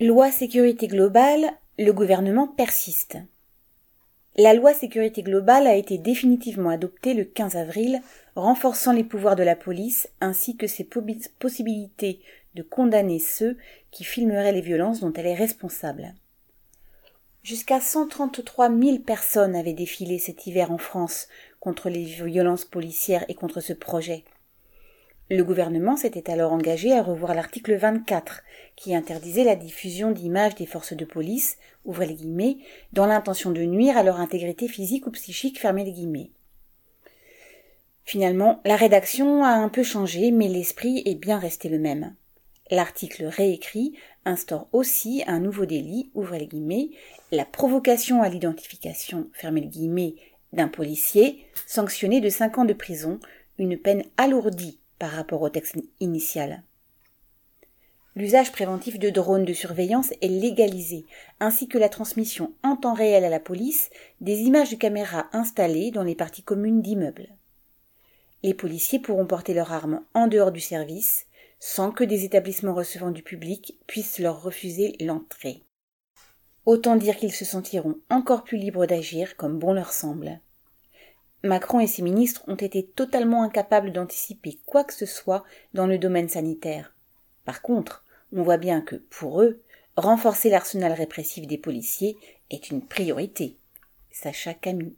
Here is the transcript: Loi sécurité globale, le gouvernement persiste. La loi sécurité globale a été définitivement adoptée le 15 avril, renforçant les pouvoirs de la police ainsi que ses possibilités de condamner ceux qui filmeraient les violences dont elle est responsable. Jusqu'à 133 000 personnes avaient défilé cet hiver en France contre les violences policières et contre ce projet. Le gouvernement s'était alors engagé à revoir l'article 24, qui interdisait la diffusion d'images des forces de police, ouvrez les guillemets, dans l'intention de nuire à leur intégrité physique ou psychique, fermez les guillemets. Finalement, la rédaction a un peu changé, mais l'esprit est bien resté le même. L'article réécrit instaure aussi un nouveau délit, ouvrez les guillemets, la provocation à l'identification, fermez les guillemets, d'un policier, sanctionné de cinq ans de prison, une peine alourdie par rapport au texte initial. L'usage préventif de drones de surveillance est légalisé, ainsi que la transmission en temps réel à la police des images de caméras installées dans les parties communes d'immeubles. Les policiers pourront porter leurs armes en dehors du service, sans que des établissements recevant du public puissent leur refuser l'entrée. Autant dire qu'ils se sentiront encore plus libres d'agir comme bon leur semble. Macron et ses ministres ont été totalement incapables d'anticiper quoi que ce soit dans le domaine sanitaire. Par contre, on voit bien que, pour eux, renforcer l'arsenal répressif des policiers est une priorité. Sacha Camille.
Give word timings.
Loi 0.00 0.32
sécurité 0.32 0.88
globale, 0.88 1.52
le 1.78 1.92
gouvernement 1.92 2.48
persiste. 2.48 3.16
La 4.34 4.52
loi 4.52 4.74
sécurité 4.74 5.22
globale 5.22 5.68
a 5.68 5.76
été 5.76 5.98
définitivement 5.98 6.70
adoptée 6.70 7.14
le 7.14 7.22
15 7.22 7.54
avril, 7.54 8.02
renforçant 8.34 8.92
les 8.92 9.04
pouvoirs 9.04 9.36
de 9.36 9.44
la 9.44 9.54
police 9.54 10.08
ainsi 10.20 10.56
que 10.56 10.66
ses 10.66 10.82
possibilités 11.38 12.20
de 12.56 12.62
condamner 12.64 13.20
ceux 13.20 13.56
qui 13.92 14.02
filmeraient 14.02 14.50
les 14.50 14.62
violences 14.62 14.98
dont 14.98 15.12
elle 15.12 15.28
est 15.28 15.34
responsable. 15.36 16.12
Jusqu'à 17.44 17.80
133 17.80 18.76
000 18.76 18.98
personnes 18.98 19.54
avaient 19.54 19.74
défilé 19.74 20.18
cet 20.18 20.48
hiver 20.48 20.72
en 20.72 20.78
France 20.78 21.28
contre 21.60 21.88
les 21.88 22.02
violences 22.02 22.64
policières 22.64 23.24
et 23.28 23.34
contre 23.34 23.60
ce 23.60 23.72
projet. 23.72 24.24
Le 25.30 25.42
gouvernement 25.42 25.96
s'était 25.96 26.30
alors 26.30 26.52
engagé 26.52 26.92
à 26.92 27.02
revoir 27.02 27.34
l'article 27.34 27.76
24, 27.76 28.42
qui 28.76 28.94
interdisait 28.94 29.44
la 29.44 29.56
diffusion 29.56 30.10
d'images 30.10 30.54
des 30.54 30.66
forces 30.66 30.92
de 30.92 31.06
police, 31.06 31.56
ouvrez 31.86 32.06
les 32.06 32.14
guillemets, 32.14 32.58
dans 32.92 33.06
l'intention 33.06 33.50
de 33.50 33.62
nuire 33.62 33.96
à 33.96 34.02
leur 34.02 34.20
intégrité 34.20 34.68
physique 34.68 35.06
ou 35.06 35.10
psychique, 35.12 35.58
fermez 35.58 35.84
les 35.84 35.92
guillemets. 35.92 36.30
Finalement, 38.04 38.60
la 38.66 38.76
rédaction 38.76 39.44
a 39.44 39.48
un 39.48 39.70
peu 39.70 39.82
changé, 39.82 40.30
mais 40.30 40.48
l'esprit 40.48 41.02
est 41.06 41.14
bien 41.14 41.38
resté 41.38 41.70
le 41.70 41.78
même. 41.78 42.14
L'article 42.70 43.24
réécrit 43.24 43.94
instaure 44.26 44.68
aussi 44.72 45.24
un 45.26 45.40
nouveau 45.40 45.64
délit, 45.64 46.10
ouvrez 46.14 46.38
les 46.38 46.46
guillemets, 46.46 46.90
la 47.32 47.46
provocation 47.46 48.22
à 48.22 48.28
l'identification, 48.28 49.30
fermez 49.32 49.62
les 49.62 49.68
guillemets, 49.68 50.16
d'un 50.52 50.68
policier, 50.68 51.46
sanctionné 51.66 52.20
de 52.20 52.28
cinq 52.28 52.58
ans 52.58 52.66
de 52.66 52.74
prison, 52.74 53.20
une 53.58 53.78
peine 53.78 54.04
alourdie 54.18 54.80
par 54.98 55.10
rapport 55.10 55.42
au 55.42 55.48
texte 55.48 55.76
initial. 56.00 56.62
L'usage 58.16 58.52
préventif 58.52 59.00
de 59.00 59.10
drones 59.10 59.44
de 59.44 59.52
surveillance 59.52 60.12
est 60.20 60.28
légalisé, 60.28 61.04
ainsi 61.40 61.66
que 61.66 61.78
la 61.78 61.88
transmission 61.88 62.52
en 62.62 62.76
temps 62.76 62.94
réel 62.94 63.24
à 63.24 63.28
la 63.28 63.40
police 63.40 63.90
des 64.20 64.42
images 64.42 64.70
de 64.70 64.76
caméras 64.76 65.26
installées 65.32 65.90
dans 65.90 66.04
les 66.04 66.14
parties 66.14 66.44
communes 66.44 66.80
d'immeubles. 66.80 67.28
Les 68.44 68.54
policiers 68.54 69.00
pourront 69.00 69.26
porter 69.26 69.52
leurs 69.52 69.72
armes 69.72 70.02
en 70.14 70.28
dehors 70.28 70.52
du 70.52 70.60
service, 70.60 71.26
sans 71.58 71.90
que 71.90 72.04
des 72.04 72.24
établissements 72.24 72.74
recevant 72.74 73.10
du 73.10 73.22
public 73.22 73.80
puissent 73.86 74.18
leur 74.20 74.42
refuser 74.42 74.96
l'entrée. 75.00 75.62
Autant 76.66 76.94
dire 76.96 77.16
qu'ils 77.16 77.32
se 77.32 77.44
sentiront 77.44 77.96
encore 78.10 78.44
plus 78.44 78.58
libres 78.58 78.86
d'agir 78.86 79.36
comme 79.36 79.58
bon 79.58 79.72
leur 79.72 79.92
semble. 79.92 80.40
Macron 81.44 81.78
et 81.78 81.86
ses 81.86 82.00
ministres 82.00 82.42
ont 82.48 82.54
été 82.54 82.82
totalement 82.82 83.42
incapables 83.42 83.92
d'anticiper 83.92 84.58
quoi 84.64 84.82
que 84.82 84.94
ce 84.94 85.04
soit 85.04 85.44
dans 85.74 85.86
le 85.86 85.98
domaine 85.98 86.30
sanitaire. 86.30 86.94
Par 87.44 87.60
contre, 87.60 88.02
on 88.32 88.42
voit 88.42 88.56
bien 88.56 88.80
que, 88.80 88.96
pour 88.96 89.42
eux, 89.42 89.60
renforcer 89.96 90.48
l'arsenal 90.48 90.92
répressif 90.92 91.46
des 91.46 91.58
policiers 91.58 92.16
est 92.50 92.70
une 92.70 92.84
priorité. 92.84 93.58
Sacha 94.10 94.54
Camille. 94.54 94.96